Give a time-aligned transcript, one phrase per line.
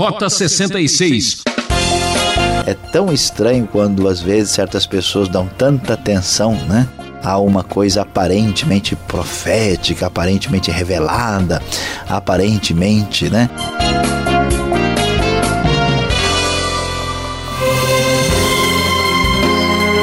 [0.00, 1.42] Rota 66.
[2.66, 6.88] É tão estranho quando às vezes certas pessoas dão tanta atenção, né?
[7.22, 11.62] a uma coisa aparentemente profética, aparentemente revelada,
[12.08, 13.50] aparentemente, né?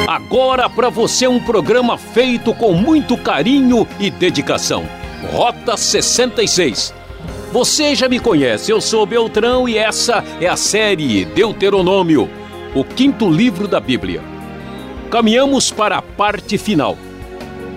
[0.06, 4.88] Agora para você um programa feito com muito carinho e dedicação.
[5.32, 6.94] Rota 66.
[7.50, 12.28] Você já me conhece, eu sou Beltrão e essa é a série Deuteronômio,
[12.74, 14.20] o quinto livro da Bíblia.
[15.10, 16.98] Caminhamos para a parte final.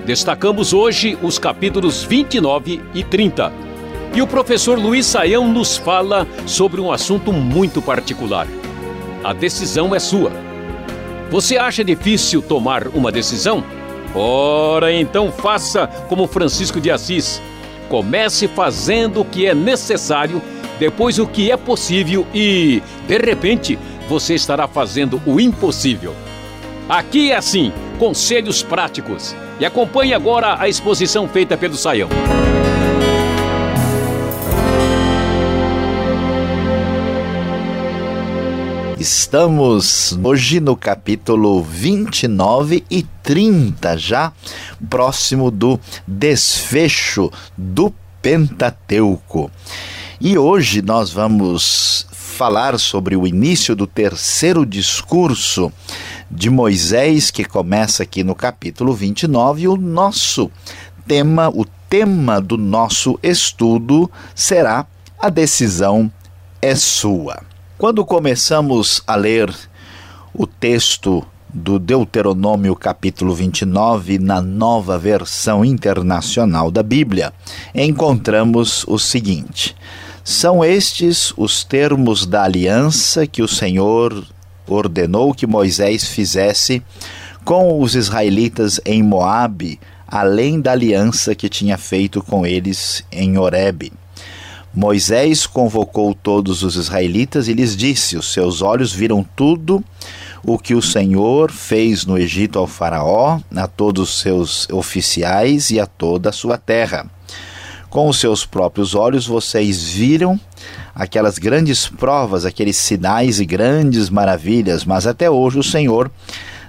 [0.06, 3.54] Destacamos hoje os capítulos 29 e 30.
[4.14, 8.48] E o professor Luiz Saião nos fala sobre um assunto muito particular.
[9.24, 10.34] A decisão é sua.
[11.30, 13.64] Você acha difícil tomar uma decisão?
[14.14, 17.42] Ora, então faça como Francisco de Assis.
[17.92, 20.42] Comece fazendo o que é necessário,
[20.80, 23.78] depois o que é possível e, de repente,
[24.08, 26.16] você estará fazendo o impossível.
[26.88, 29.36] Aqui é assim, conselhos práticos.
[29.60, 32.08] E acompanhe agora a exposição feita pelo Saião.
[39.02, 44.32] Estamos hoje no capítulo 29 e 30, já
[44.92, 47.92] próximo do desfecho do
[48.22, 49.50] Pentateuco.
[50.20, 55.74] E hoje nós vamos falar sobre o início do terceiro discurso
[56.30, 60.52] de Moisés, que começa aqui no capítulo 29, e o nosso
[61.08, 64.86] tema, o tema do nosso estudo será
[65.20, 66.12] a decisão
[66.62, 67.51] é sua.
[67.82, 69.52] Quando começamos a ler
[70.36, 77.34] o texto do Deuteronômio capítulo 29 na nova versão internacional da Bíblia,
[77.74, 79.76] encontramos o seguinte:
[80.24, 84.28] São estes os termos da aliança que o Senhor
[84.68, 86.84] ordenou que Moisés fizesse
[87.44, 93.92] com os israelitas em Moabe, além da aliança que tinha feito com eles em Horebe.
[94.74, 99.84] Moisés convocou todos os israelitas e lhes disse: Os seus olhos viram tudo
[100.44, 105.80] o que o Senhor fez no Egito ao Faraó, a todos os seus oficiais e
[105.80, 107.06] a toda a sua terra.
[107.90, 110.40] Com os seus próprios olhos vocês viram
[110.96, 116.10] aquelas grandes provas, aqueles sinais e grandes maravilhas, mas até hoje o Senhor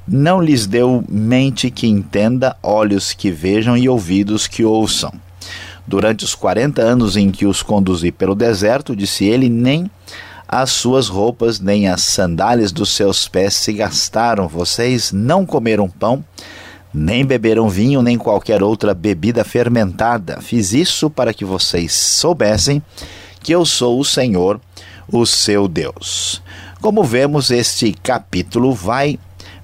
[0.06, 5.12] não lhes deu mente que entenda, olhos que vejam e ouvidos que ouçam.
[5.87, 9.91] Durante os quarenta anos em que os conduzi pelo deserto, disse ele, nem
[10.48, 14.47] as suas roupas nem as sandálias dos seus pés se gastaram.
[14.47, 16.22] Vocês não comeram pão,
[16.93, 20.41] nem beberam vinho, nem qualquer outra bebida fermentada.
[20.43, 22.82] Fiz isso para que vocês soubessem
[23.41, 24.60] que eu sou o Senhor,
[25.10, 26.43] o seu Deus.
[26.82, 29.19] Como vemos, este capítulo vai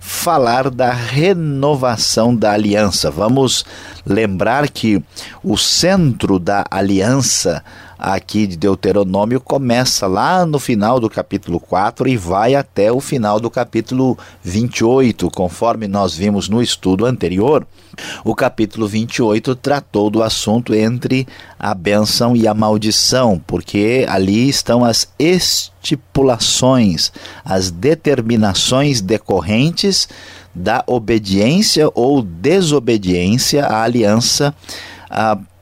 [0.08, 3.10] falar da renovação da aliança.
[3.10, 3.62] Vamos
[4.06, 5.04] lembrar que
[5.44, 7.62] o centro da aliança
[7.98, 13.40] aqui de Deuteronômio começa lá no final do capítulo 4 e vai até o final
[13.40, 17.66] do capítulo 28, conforme nós vimos no estudo anterior.
[18.24, 21.26] O capítulo 28 tratou do assunto entre
[21.58, 27.10] a bênção e a maldição, porque ali estão as estipulações,
[27.44, 30.08] as determinações decorrentes
[30.54, 34.54] da obediência ou desobediência à aliança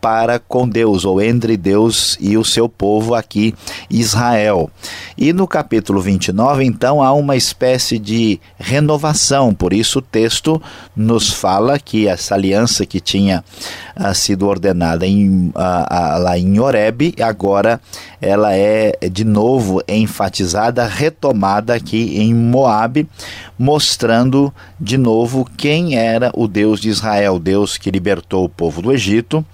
[0.07, 3.53] para com Deus, ou entre Deus e o seu povo aqui,
[3.91, 4.71] Israel.
[5.19, 10.63] E no capítulo 29, então, há uma espécie de renovação, por isso o texto
[10.95, 13.43] nos fala que essa aliança que tinha
[13.97, 17.81] uh, sido ordenada em, uh, uh, lá em Horeb, agora
[18.21, 23.09] ela é de novo enfatizada, retomada aqui em Moabe,
[23.59, 28.93] mostrando de novo quem era o Deus de Israel, Deus que libertou o povo do
[28.93, 29.45] Egito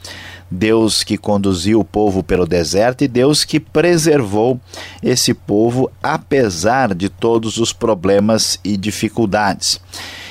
[0.52, 4.60] Deus que conduziu o povo pelo deserto e Deus que preservou
[5.02, 9.80] esse povo apesar de todos os problemas e dificuldades.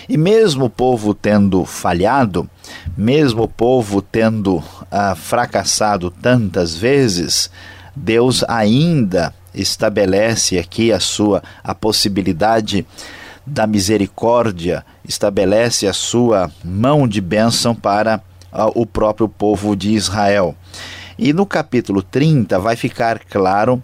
[0.07, 2.47] E mesmo o povo tendo falhado,
[2.95, 7.49] mesmo o povo tendo ah, fracassado tantas vezes,
[7.95, 12.85] Deus ainda estabelece aqui a sua a possibilidade
[13.45, 18.21] da misericórdia, estabelece a sua mão de bênção para
[18.75, 20.55] o próprio povo de Israel.
[21.17, 23.81] E no capítulo 30 vai ficar claro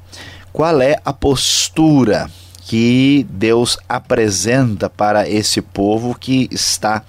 [0.51, 2.29] qual é a postura
[2.61, 7.03] que Deus apresenta para esse povo que está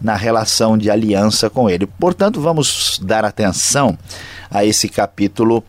[0.00, 1.86] na relação de aliança com ele.
[1.86, 3.96] Portanto, vamos dar atenção
[4.50, 5.62] a esse capítulo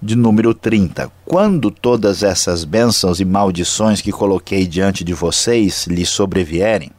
[0.00, 1.10] de número 30.
[1.24, 6.90] Quando todas essas bênçãos e maldições que coloquei diante de vocês lhes sobrevierem,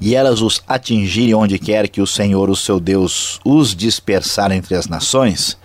[0.00, 4.74] e elas os atingirem onde quer que o Senhor, o seu Deus, os dispersar entre
[4.74, 5.56] as nações,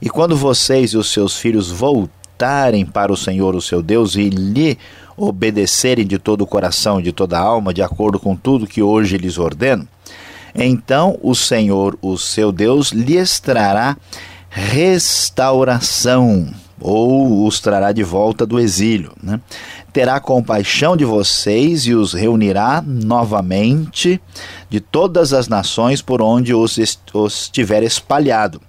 [0.00, 4.28] e quando vocês e os seus filhos voltarem para o Senhor, o seu Deus, e
[4.28, 4.78] lhe
[5.16, 9.18] obedecerem de todo o coração, de toda a alma, de acordo com tudo que hoje
[9.18, 9.88] lhes ordeno,
[10.54, 13.96] então o Senhor, o seu Deus, lhes trará
[14.48, 16.48] restauração
[16.80, 19.12] ou os trará de volta do exílio.
[19.22, 19.38] Né?
[19.92, 24.20] Terá compaixão de vocês e os reunirá novamente
[24.68, 26.78] de todas as nações por onde os,
[27.14, 28.60] os tiver espalhado,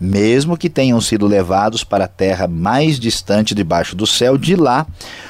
[0.00, 4.86] mesmo que tenham sido levados para a terra mais distante debaixo do céu, de lá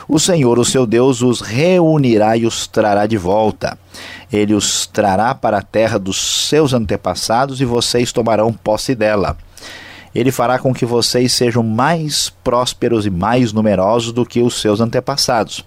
[0.08, 3.76] o Senhor, o seu Deus, os reunirá e os trará de volta.
[4.32, 9.36] Ele os trará para a terra dos seus antepassados e vocês tomarão posse dela
[10.14, 14.80] ele fará com que vocês sejam mais prósperos e mais numerosos do que os seus
[14.80, 15.64] antepassados.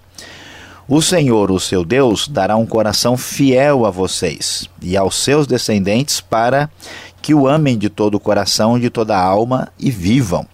[0.88, 6.18] O Senhor, o seu Deus, dará um coração fiel a vocês e aos seus descendentes
[6.18, 6.70] para
[7.20, 10.46] que o amem de todo o coração de toda a alma e vivam.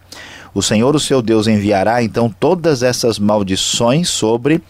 [0.52, 4.60] O Senhor, o seu Deus, enviará então todas essas maldições sobre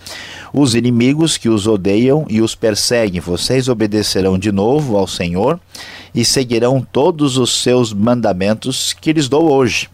[0.56, 3.20] os inimigos que os odeiam e os perseguem.
[3.20, 5.58] Vocês obedecerão de novo ao Senhor
[6.14, 9.90] e seguirão todos os seus mandamentos que lhes dou hoje.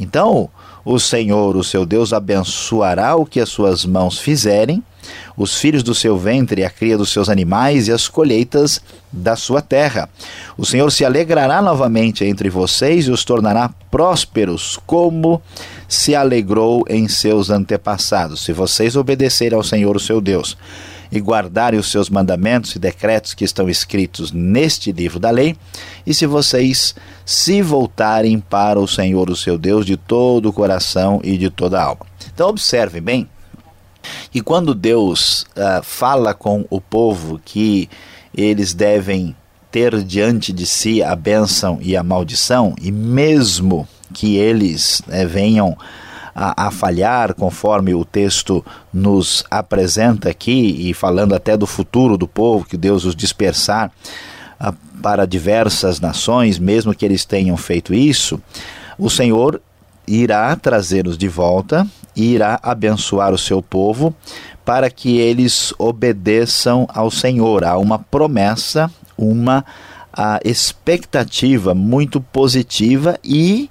[0.00, 0.48] Então,
[0.82, 4.82] o Senhor, o seu Deus, abençoará o que as suas mãos fizerem,
[5.36, 8.80] os filhos do seu ventre, a cria dos seus animais e as colheitas
[9.12, 10.08] da sua terra.
[10.56, 15.40] O Senhor se alegrará novamente entre vocês e os tornará prósperos, como
[15.88, 20.56] se alegrou em seus antepassados, se vocês obedecerem ao Senhor, o seu Deus
[21.10, 25.56] e guardarem os seus mandamentos e decretos que estão escritos neste livro da lei,
[26.06, 26.94] e se vocês
[27.24, 31.80] se voltarem para o Senhor, o seu Deus, de todo o coração e de toda
[31.80, 32.06] a alma.
[32.32, 33.28] Então, observe bem
[34.30, 37.88] que quando Deus uh, fala com o povo que
[38.34, 39.34] eles devem
[39.70, 45.76] ter diante de si a bênção e a maldição, e mesmo que eles né, venham
[46.34, 52.28] a, a, falhar, conforme o texto nos apresenta aqui, e falando até do futuro do
[52.28, 53.90] povo, que Deus os dispersar
[54.58, 54.72] a,
[55.02, 58.40] para diversas nações, mesmo que eles tenham feito isso,
[58.98, 59.60] o Senhor
[60.06, 61.86] irá trazê-los de volta
[62.16, 64.14] e irá abençoar o seu povo
[64.64, 67.64] para que eles obedeçam ao Senhor.
[67.64, 69.64] Há uma promessa, uma
[70.12, 73.68] a expectativa muito positiva e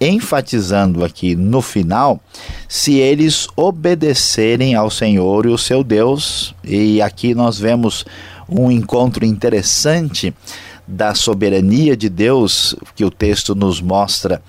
[0.00, 2.20] enfatizando aqui no final,
[2.68, 8.04] se eles obedecerem ao Senhor e o seu Deus, e aqui nós vemos
[8.48, 10.34] um encontro interessante
[10.86, 14.42] da soberania de Deus que o texto nos mostra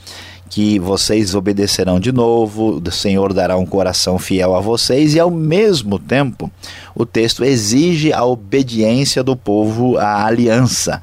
[0.50, 5.30] que vocês obedecerão de novo, o Senhor dará um coração fiel a vocês, e ao
[5.30, 6.50] mesmo tempo
[6.96, 11.02] o texto exige a obediência do povo à aliança.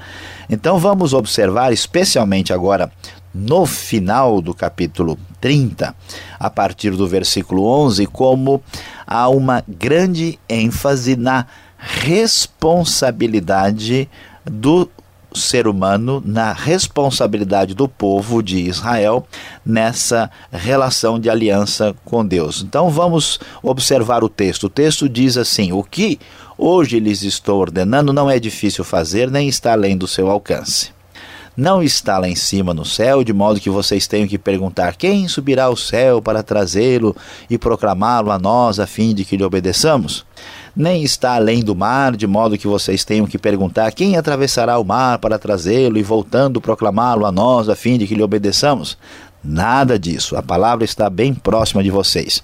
[0.48, 2.90] Então vamos observar, especialmente agora
[3.34, 5.92] no final do capítulo 30,
[6.38, 8.62] a partir do versículo 11, como
[9.06, 14.08] há uma grande ênfase na responsabilidade
[14.44, 14.88] do
[15.34, 19.26] ser humano, na responsabilidade do povo de Israel
[19.64, 22.62] nessa relação de aliança com Deus.
[22.62, 24.64] Então vamos observar o texto.
[24.64, 26.18] O texto diz assim: O que
[26.56, 30.94] hoje lhes estou ordenando não é difícil fazer, nem está além do seu alcance
[31.56, 35.28] não está lá em cima no céu, de modo que vocês tenham que perguntar: quem
[35.28, 37.16] subirá ao céu para trazê-lo
[37.48, 40.26] e proclamá-lo a nós, a fim de que lhe obedeçamos?
[40.76, 44.84] Nem está além do mar, de modo que vocês tenham que perguntar: quem atravessará o
[44.84, 48.98] mar para trazê-lo e voltando proclamá-lo a nós, a fim de que lhe obedeçamos?
[49.42, 50.36] Nada disso.
[50.36, 52.42] A palavra está bem próxima de vocês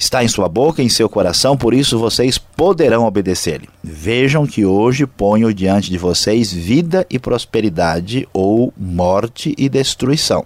[0.00, 3.68] está em sua boca em seu coração, por isso vocês poderão obedecer-lhe.
[3.84, 10.42] Vejam que hoje ponho diante de vocês vida e prosperidade, ou morte e destruição.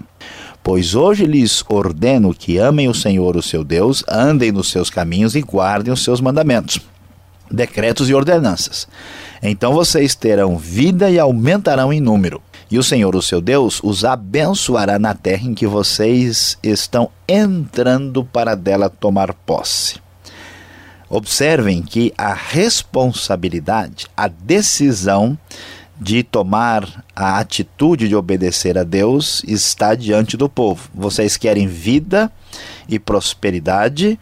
[0.65, 5.37] Pois hoje lhes ordeno que amem o Senhor, o seu Deus, andem nos seus caminhos
[5.37, 6.81] e guardem os seus mandamentos,
[7.49, 8.89] decretos e ordenanças.
[9.41, 14.05] Então vocês terão vida e aumentarão em número e o Senhor, o seu Deus, os
[14.05, 20.01] abençoará na terra em que vocês estão entrando para dela tomar posse.
[21.09, 25.39] Observem que a responsabilidade, a decisão
[26.01, 30.89] de tomar a atitude de obedecer a Deus está diante do povo.
[30.95, 32.31] Vocês querem vida
[32.89, 34.19] e prosperidade?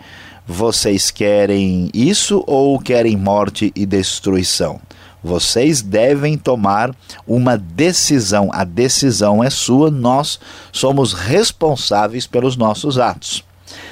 [0.46, 4.80] Vocês querem isso ou querem morte e destruição?
[5.22, 6.94] Vocês devem tomar
[7.26, 8.50] uma decisão.
[8.52, 10.40] A decisão é sua, nós
[10.72, 13.44] somos responsáveis pelos nossos atos.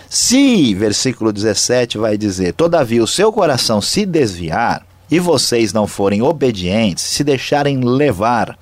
[0.09, 6.23] Se, versículo 17 vai dizer: Todavia o seu coração se desviar e vocês não forem
[6.23, 8.59] obedientes, se deixarem levar,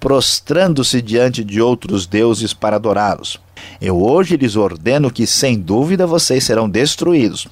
[0.00, 3.40] prostrando-se diante de outros deuses para adorá-los.
[3.80, 7.46] Eu hoje lhes ordeno que, sem dúvida, vocês serão destruídos.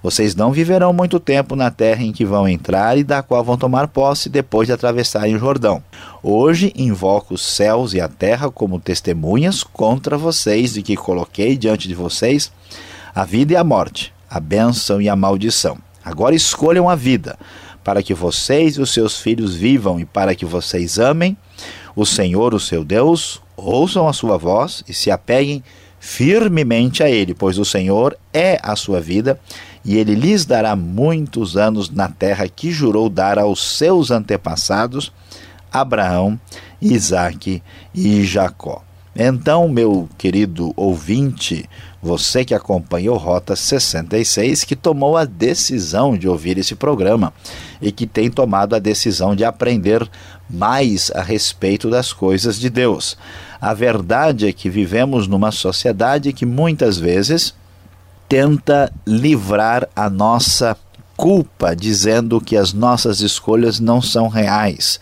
[0.00, 3.56] Vocês não viverão muito tempo na terra em que vão entrar e da qual vão
[3.56, 5.82] tomar posse depois de atravessarem o Jordão.
[6.22, 11.88] Hoje invoco os céus e a terra como testemunhas contra vocês de que coloquei diante
[11.88, 12.52] de vocês
[13.12, 15.78] a vida e a morte, a bênção e a maldição.
[16.04, 17.36] Agora escolham a vida,
[17.88, 21.34] para que vocês e os seus filhos vivam e para que vocês amem
[21.96, 25.64] o Senhor, o seu Deus, ouçam a sua voz e se apeguem
[25.98, 29.40] firmemente a Ele, pois o Senhor é a sua vida
[29.82, 35.10] e Ele lhes dará muitos anos na terra que jurou dar aos seus antepassados,
[35.72, 36.38] Abraão,
[36.82, 37.62] Isaque
[37.94, 38.82] e Jacó.
[39.16, 41.66] Então, meu querido ouvinte,
[42.02, 47.32] você que acompanha o Rota 66, que tomou a decisão de ouvir esse programa
[47.82, 50.08] e que tem tomado a decisão de aprender
[50.48, 53.16] mais a respeito das coisas de Deus.
[53.60, 57.54] A verdade é que vivemos numa sociedade que muitas vezes
[58.28, 60.76] tenta livrar a nossa
[61.16, 65.00] culpa, dizendo que as nossas escolhas não são reais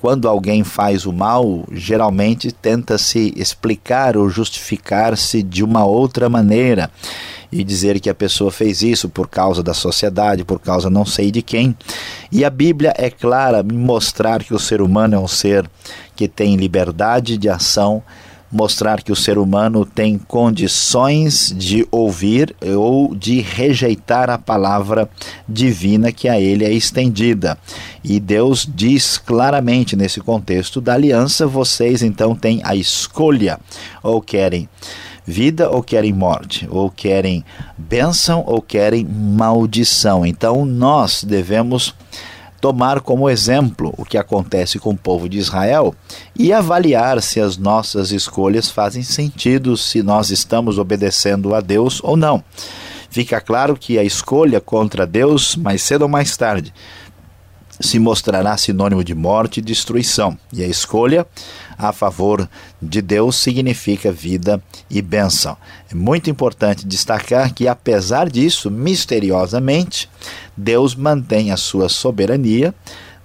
[0.00, 6.90] quando alguém faz o mal, geralmente tenta se explicar ou justificar-se de uma outra maneira
[7.50, 11.30] e dizer que a pessoa fez isso por causa da sociedade, por causa não sei
[11.30, 11.76] de quem.
[12.30, 15.68] E a Bíblia é clara em mostrar que o ser humano é um ser
[16.14, 18.02] que tem liberdade de ação,
[18.50, 25.08] mostrar que o ser humano tem condições de ouvir ou de rejeitar a palavra
[25.48, 27.58] divina que a ele é estendida.
[28.02, 33.58] E Deus diz claramente nesse contexto da aliança: vocês então têm a escolha,
[34.02, 34.68] ou querem
[35.26, 37.44] vida ou querem morte, ou querem
[37.76, 40.24] bênção ou querem maldição.
[40.24, 41.94] Então nós devemos
[42.60, 45.94] tomar como exemplo o que acontece com o povo de Israel
[46.34, 52.16] e avaliar se as nossas escolhas fazem sentido, se nós estamos obedecendo a Deus ou
[52.16, 52.42] não.
[53.10, 56.72] Fica claro que a escolha contra Deus, mais cedo ou mais tarde,
[57.80, 61.26] se mostrará sinônimo de morte e destruição, e a escolha
[61.78, 62.48] a favor
[62.80, 65.56] de Deus significa vida e bênção.
[65.90, 70.08] É muito importante destacar que, apesar disso, misteriosamente,
[70.56, 72.74] Deus mantém a sua soberania.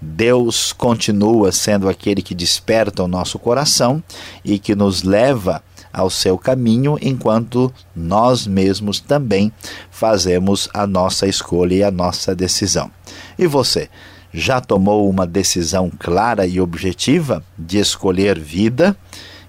[0.01, 4.03] Deus continua sendo aquele que desperta o nosso coração
[4.43, 9.51] e que nos leva ao seu caminho, enquanto nós mesmos também
[9.91, 12.89] fazemos a nossa escolha e a nossa decisão.
[13.38, 13.89] E você?
[14.34, 18.96] Já tomou uma decisão clara e objetiva de escolher vida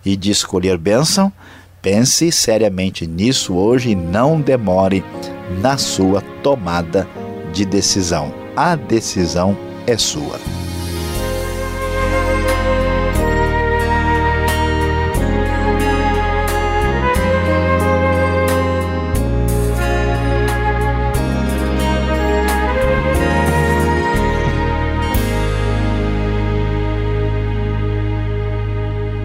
[0.05, 1.33] e de escolher bênção?
[1.81, 5.05] Pense seriamente nisso hoje e não demore
[5.61, 7.09] na sua tomada
[7.53, 8.33] de decisão.
[8.57, 10.39] A decisão é sua.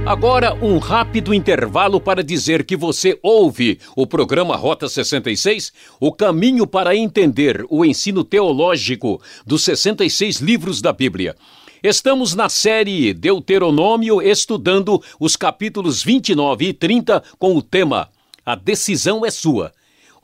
[0.07, 6.65] Agora, um rápido intervalo para dizer que você ouve o programa Rota 66, o caminho
[6.65, 11.35] para entender o ensino teológico dos 66 livros da Bíblia.
[11.83, 18.07] Estamos na série Deuteronômio estudando os capítulos 29 e 30 com o tema
[18.45, 19.73] A decisão é sua.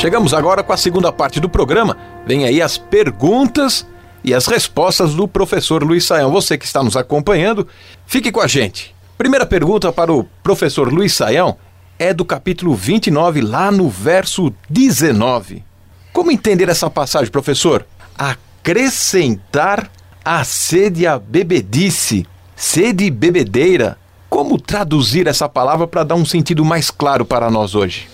[0.01, 1.95] Chegamos agora com a segunda parte do programa.
[2.25, 3.85] Vem aí as perguntas
[4.23, 6.31] e as respostas do professor Luiz Saião.
[6.31, 7.67] Você que está nos acompanhando,
[8.07, 8.95] fique com a gente.
[9.15, 11.55] Primeira pergunta para o professor Luiz Saião
[11.99, 15.63] é do capítulo 29, lá no verso 19.
[16.11, 17.85] Como entender essa passagem, professor?
[18.17, 19.87] Acrescentar
[20.25, 23.99] a sede a bebedice, sede bebedeira.
[24.31, 28.09] Como traduzir essa palavra para dar um sentido mais claro para nós hoje?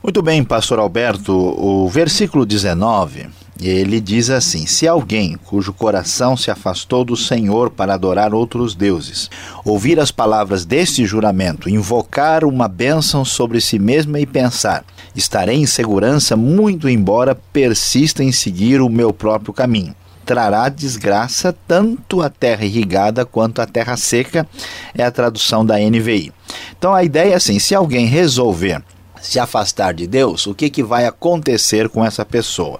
[0.00, 3.26] Muito bem, pastor Alberto, o versículo 19,
[3.60, 9.28] ele diz assim: Se alguém cujo coração se afastou do Senhor para adorar outros deuses,
[9.64, 14.84] ouvir as palavras deste juramento, invocar uma bênção sobre si mesmo e pensar:
[15.16, 22.20] estarei em segurança, muito embora persista em seguir o meu próprio caminho trará desgraça tanto
[22.20, 24.46] a terra irrigada quanto a terra seca,
[24.94, 26.30] é a tradução da NVI.
[26.78, 28.82] Então a ideia é assim: se alguém resolver
[29.20, 32.78] se afastar de Deus, o que, que vai acontecer com essa pessoa?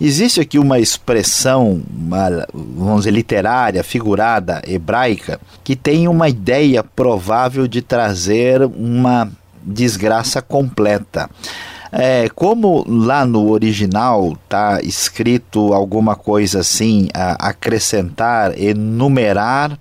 [0.00, 7.66] Existe aqui uma expressão, uma, vamos dizer, literária, figurada, hebraica, que tem uma ideia provável
[7.66, 9.30] de trazer uma
[9.62, 11.30] desgraça completa.
[11.96, 19.78] É, como lá no original está escrito alguma coisa assim, acrescentar, enumerar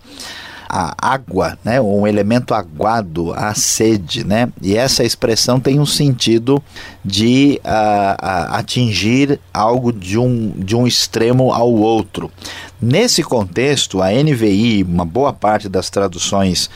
[0.75, 6.63] a água, né, um elemento aguado, a sede, né, e essa expressão tem um sentido
[7.05, 12.31] de uh, uh, atingir algo de um, de um extremo ao outro.
[12.81, 16.71] Nesse contexto, a NVI, uma boa parte das traduções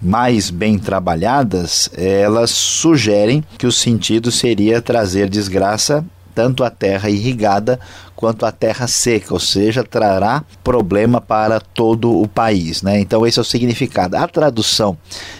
[0.00, 6.04] mais bem trabalhadas, elas sugerem que o sentido seria trazer desgraça
[6.34, 7.78] tanto a terra irrigada
[8.14, 12.82] quanto a terra seca, ou seja, trará problema para todo o país.
[12.82, 13.00] Né?
[13.00, 14.16] Então, esse é o significado.
[14.16, 14.96] A tradução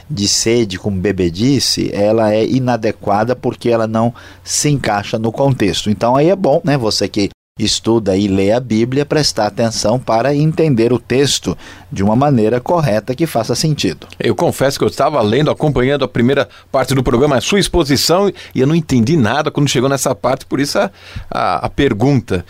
[0.09, 5.91] de sede como bebedice, ela é inadequada porque ela não se encaixa no contexto.
[5.91, 6.79] Então, aí é bom, né?
[6.79, 7.31] Você que
[7.65, 11.57] estuda e lê a Bíblia, prestar atenção para entender o texto
[11.91, 14.07] de uma maneira correta que faça sentido.
[14.19, 18.33] Eu confesso que eu estava lendo, acompanhando a primeira parte do programa, a sua exposição,
[18.55, 20.91] e eu não entendi nada quando chegou nessa parte, por isso a,
[21.31, 22.45] a, a pergunta.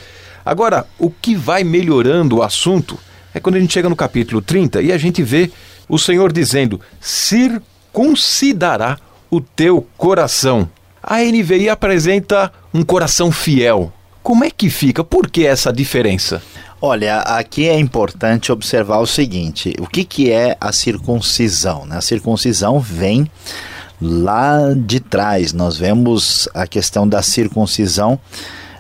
[0.45, 2.99] Agora, o que vai melhorando o assunto
[3.33, 5.51] é quando a gente chega no capítulo 30 e a gente vê
[5.89, 8.99] o Senhor dizendo: circuncidará
[9.31, 10.69] o teu coração.
[11.03, 13.93] A NVI apresenta um coração fiel.
[14.23, 15.03] Como é que fica?
[15.03, 16.43] Por que essa diferença?
[16.81, 21.87] Olha, aqui é importante observar o seguinte: o que, que é a circuncisão?
[21.87, 21.97] Né?
[21.97, 23.31] A circuncisão vem
[24.01, 25.53] lá de trás.
[25.53, 28.19] Nós vemos a questão da circuncisão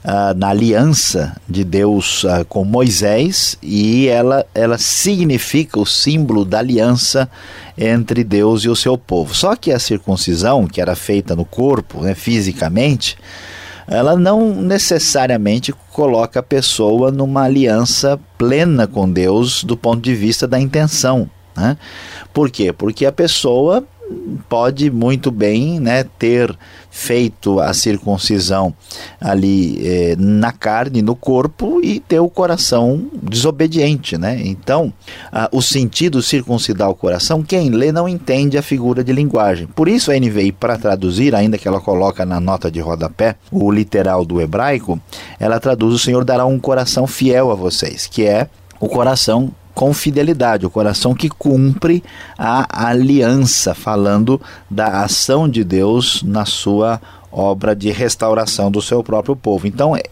[0.02, 6.58] Uh, na aliança de Deus uh, com Moisés e ela, ela significa o símbolo da
[6.58, 7.30] aliança
[7.76, 9.34] entre Deus e o seu povo.
[9.34, 13.18] Só que a circuncisão, que era feita no corpo, né, fisicamente,
[13.90, 20.46] ela não necessariamente coloca a pessoa numa aliança plena com Deus do ponto de vista
[20.46, 21.28] da intenção.
[21.56, 21.76] Né?
[22.32, 22.72] Por quê?
[22.72, 23.84] Porque a pessoa
[24.48, 26.56] pode muito bem né, ter
[26.90, 28.74] feito a circuncisão
[29.20, 34.40] ali eh, na carne, no corpo e ter o coração desobediente, né?
[34.44, 34.92] Então,
[35.32, 39.68] ah, o sentido circuncidar o coração, quem lê não entende a figura de linguagem.
[39.68, 43.70] Por isso a NVI, para traduzir, ainda que ela coloca na nota de rodapé o
[43.70, 45.00] literal do hebraico,
[45.38, 48.48] ela traduz: o Senhor dará um coração fiel a vocês, que é
[48.80, 52.04] o coração com fidelidade, o coração que cumpre
[52.36, 54.38] a aliança, falando
[54.68, 57.00] da ação de Deus na sua
[57.32, 59.66] obra de restauração do seu próprio povo.
[59.66, 60.02] Então é,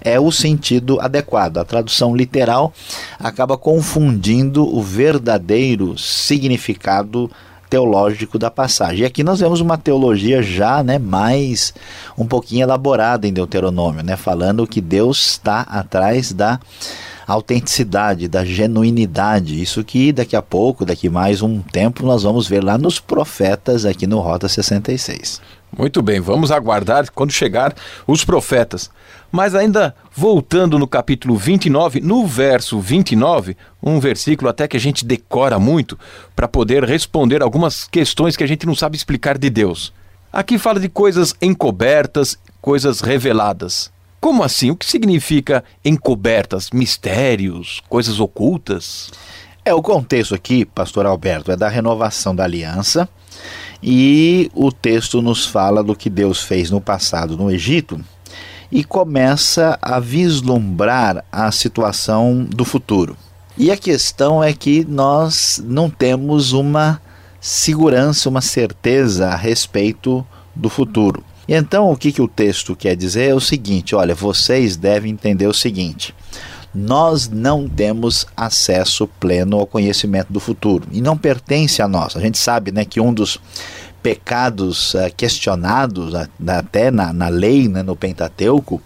[0.00, 1.58] é o sentido adequado.
[1.58, 2.72] A tradução literal
[3.18, 7.30] acaba confundindo o verdadeiro significado
[7.68, 9.00] teológico da passagem.
[9.00, 11.74] E aqui nós vemos uma teologia já, né, mais
[12.16, 16.58] um pouquinho elaborada em Deuteronômio, né, falando que Deus está atrás da
[17.28, 19.60] autenticidade, da genuinidade.
[19.60, 23.84] Isso que daqui a pouco, daqui mais um tempo, nós vamos ver lá nos profetas
[23.84, 25.42] aqui no Rota 66.
[25.76, 27.74] Muito bem, vamos aguardar quando chegar
[28.06, 28.90] os profetas.
[29.30, 35.04] Mas ainda voltando no capítulo 29, no verso 29, um versículo até que a gente
[35.04, 35.98] decora muito
[36.34, 39.92] para poder responder algumas questões que a gente não sabe explicar de Deus.
[40.32, 43.92] Aqui fala de coisas encobertas, coisas reveladas.
[44.20, 44.70] Como assim?
[44.70, 49.10] O que significa encobertas, mistérios, coisas ocultas?
[49.64, 53.08] É, o contexto aqui, pastor Alberto, é da renovação da aliança
[53.82, 58.00] e o texto nos fala do que Deus fez no passado no Egito
[58.72, 63.16] e começa a vislumbrar a situação do futuro.
[63.56, 67.00] E a questão é que nós não temos uma
[67.40, 71.24] segurança, uma certeza a respeito do futuro.
[71.48, 75.10] E então o que, que o texto quer dizer é o seguinte: olha, vocês devem
[75.10, 76.14] entender o seguinte.
[76.74, 82.14] Nós não temos acesso pleno ao conhecimento do futuro e não pertence a nós.
[82.14, 83.40] A gente sabe né, que um dos
[84.02, 88.82] pecados uh, questionados até na, na lei, né, no Pentateuco,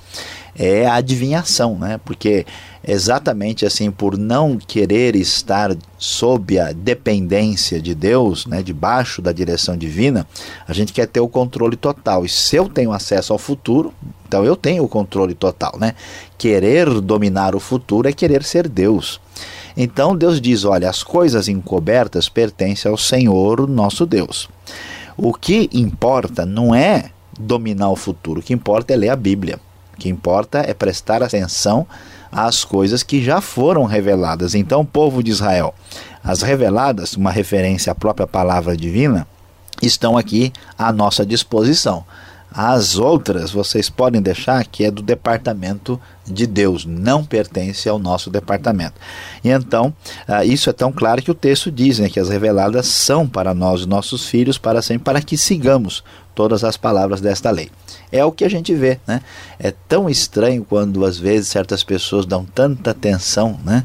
[0.56, 1.98] é a adivinhação, né?
[2.04, 2.46] Porque
[2.86, 9.76] exatamente assim por não querer estar sob a dependência de Deus, né, debaixo da direção
[9.76, 10.26] divina,
[10.66, 12.24] a gente quer ter o controle total.
[12.24, 13.94] E se eu tenho acesso ao futuro,
[14.26, 15.94] então eu tenho o controle total, né?
[16.38, 19.20] Querer dominar o futuro é querer ser Deus.
[19.76, 24.48] Então Deus diz: olha, as coisas encobertas pertencem ao Senhor, nosso Deus.
[25.16, 29.60] O que importa não é dominar o futuro, o que importa é ler a Bíblia.
[29.94, 31.86] O que importa é prestar atenção
[32.32, 34.54] às coisas que já foram reveladas.
[34.54, 35.74] Então, povo de Israel,
[36.24, 39.28] as reveladas, uma referência à própria palavra divina,
[39.82, 42.04] estão aqui à nossa disposição.
[42.54, 48.30] As outras vocês podem deixar que é do departamento de Deus, não pertence ao nosso
[48.30, 48.94] departamento.
[49.42, 49.92] E então,
[50.28, 53.54] uh, isso é tão claro que o texto diz né, que as reveladas são para
[53.54, 57.70] nós, nossos filhos, para sempre, para que sigamos todas as palavras desta lei.
[58.10, 59.20] É o que a gente vê, né?
[59.58, 63.84] É tão estranho quando às vezes certas pessoas dão tanta atenção, né?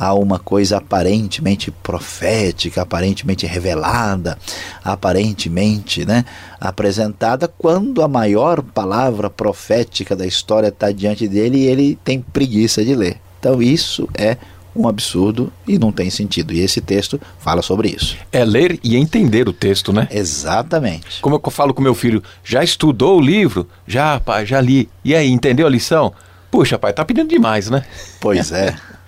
[0.00, 4.38] A uma coisa aparentemente profética, aparentemente revelada,
[4.82, 6.24] aparentemente né,
[6.58, 12.82] apresentada, quando a maior palavra profética da história está diante dele e ele tem preguiça
[12.82, 13.18] de ler.
[13.38, 14.38] Então isso é
[14.74, 16.54] um absurdo e não tem sentido.
[16.54, 18.16] E esse texto fala sobre isso.
[18.32, 20.08] É ler e entender o texto, né?
[20.10, 21.20] Exatamente.
[21.20, 23.68] Como eu falo com meu filho, já estudou o livro?
[23.86, 24.88] Já, pai, já li.
[25.04, 26.14] E aí, entendeu a lição?
[26.50, 27.84] Puxa, pai, tá pedindo demais, né?
[28.18, 28.74] Pois é.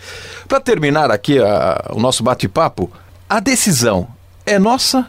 [0.52, 2.92] Para terminar aqui a, o nosso bate-papo,
[3.26, 4.06] a decisão
[4.44, 5.08] é nossa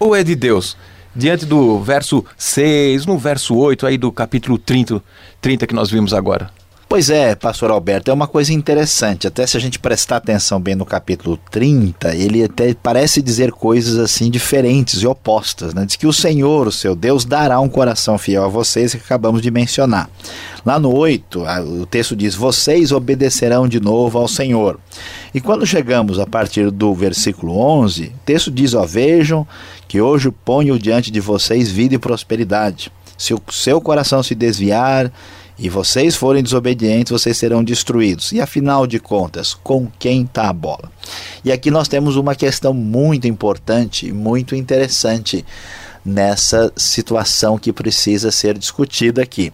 [0.00, 0.76] ou é de Deus?
[1.14, 5.00] Diante do verso 6, no verso 8 aí do capítulo 30,
[5.40, 6.50] 30 que nós vimos agora.
[6.90, 9.24] Pois é, pastor Alberto, é uma coisa interessante.
[9.24, 13.96] Até se a gente prestar atenção bem no capítulo 30, ele até parece dizer coisas
[13.96, 15.72] assim diferentes e opostas.
[15.72, 15.86] Né?
[15.86, 19.40] Diz que o Senhor, o seu Deus, dará um coração fiel a vocês, que acabamos
[19.40, 20.10] de mencionar.
[20.66, 21.44] Lá no 8,
[21.80, 24.76] o texto diz: Vocês obedecerão de novo ao Senhor.
[25.32, 29.46] E quando chegamos a partir do versículo 11, o texto diz: Ó, vejam
[29.86, 32.90] que hoje ponho diante de vocês vida e prosperidade.
[33.16, 35.12] Se o seu coração se desviar
[35.60, 38.32] e vocês forem desobedientes, vocês serão destruídos.
[38.32, 40.90] E afinal de contas, com quem está a bola?
[41.44, 45.44] E aqui nós temos uma questão muito importante, muito interessante
[46.02, 49.52] nessa situação que precisa ser discutida aqui.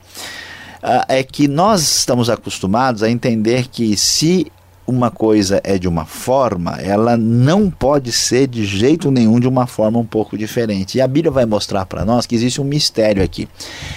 [0.81, 4.47] Uh, é que nós estamos acostumados a entender que se
[4.87, 9.67] uma coisa é de uma forma, ela não pode ser de jeito nenhum de uma
[9.67, 10.97] forma um pouco diferente.
[10.97, 13.49] E a Bíblia vai mostrar para nós que existe um mistério aqui.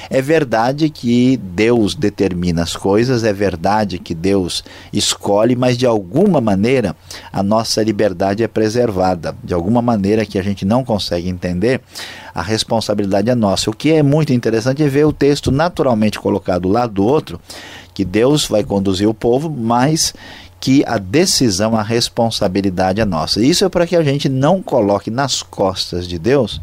[0.09, 6.41] É verdade que Deus determina as coisas, é verdade que Deus escolhe, mas de alguma
[6.41, 6.95] maneira
[7.31, 9.35] a nossa liberdade é preservada.
[9.43, 11.81] De alguma maneira que a gente não consegue entender,
[12.33, 13.69] a responsabilidade é nossa.
[13.69, 17.39] O que é muito interessante é ver o texto naturalmente colocado lá do outro,
[17.93, 20.13] que Deus vai conduzir o povo, mas
[20.59, 23.43] que a decisão, a responsabilidade é nossa.
[23.43, 26.61] Isso é para que a gente não coloque nas costas de Deus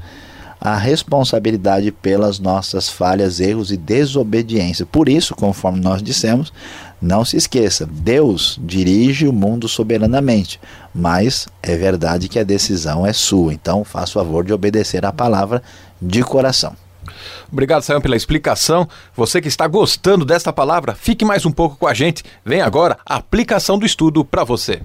[0.60, 4.86] a responsabilidade pelas nossas falhas, erros e desobediência.
[4.86, 6.52] Por isso, conforme nós dissemos,
[7.00, 10.58] não se esqueça, Deus dirige o mundo soberanamente,
[10.94, 13.52] mas é verdade que a decisão é sua.
[13.52, 15.62] Então, faça o favor de obedecer a palavra
[16.00, 16.74] de coração.
[17.50, 18.88] Obrigado, Sayão, pela explicação.
[19.14, 22.24] Você que está gostando desta palavra, fique mais um pouco com a gente.
[22.44, 24.82] Vem agora a aplicação do estudo para você.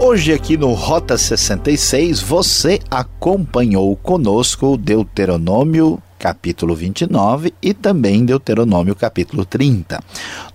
[0.00, 8.94] Hoje aqui no Rota 66 você acompanhou conosco o Deuteronômio capítulo 29 e também Deuteronômio
[8.94, 10.02] capítulo 30.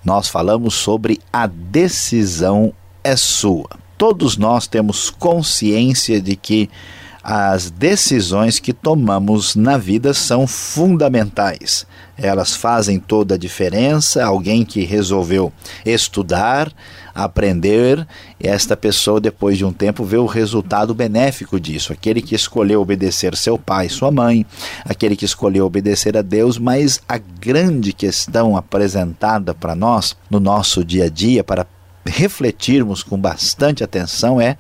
[0.04, 2.74] Nós falamos sobre a decisão
[3.04, 3.70] é sua.
[3.98, 6.70] Todos nós temos consciência de que
[7.24, 11.88] as decisões que tomamos na vida são fundamentais.
[12.18, 14.24] Elas fazem toda a diferença.
[14.24, 15.52] Alguém que resolveu
[15.86, 16.70] estudar,
[17.16, 18.06] aprender,
[18.40, 21.94] esta pessoa, depois de um tempo, vê o resultado benéfico disso.
[21.94, 24.46] Aquele que escolheu obedecer seu pai, sua mãe,
[24.84, 30.84] aquele que escolheu obedecer a Deus, mas a grande questão apresentada para nós no nosso
[30.84, 31.66] dia a dia, para
[32.06, 34.58] refletirmos com bastante atenção, é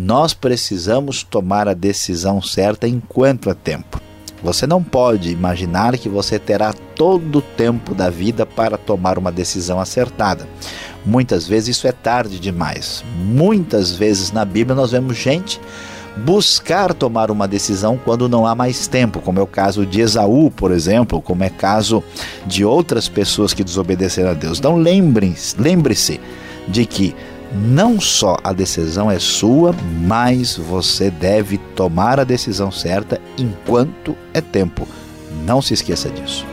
[0.00, 4.00] nós precisamos tomar a decisão certa enquanto é tempo.
[4.42, 9.30] Você não pode imaginar que você terá todo o tempo da vida para tomar uma
[9.30, 10.48] decisão acertada.
[11.04, 13.04] Muitas vezes isso é tarde demais.
[13.18, 15.60] Muitas vezes na Bíblia nós vemos gente
[16.16, 20.50] buscar tomar uma decisão quando não há mais tempo, como é o caso de Esaú,
[20.50, 22.02] por exemplo, como é caso
[22.46, 24.58] de outras pessoas que desobedeceram a Deus.
[24.58, 25.94] Então lembre-se lembre
[26.66, 27.14] de que
[27.52, 29.74] não só a decisão é sua,
[30.06, 34.86] mas você deve tomar a decisão certa enquanto é tempo.
[35.44, 36.46] Não se esqueça disso.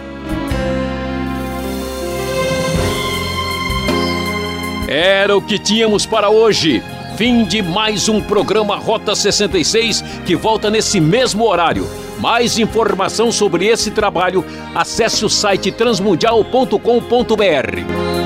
[4.87, 6.81] Era o que tínhamos para hoje.
[7.17, 11.87] Fim de mais um programa Rota 66 que volta nesse mesmo horário.
[12.19, 18.16] Mais informação sobre esse trabalho, acesse o site transmundial.com.br.